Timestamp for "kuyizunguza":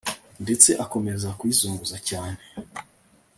1.37-1.97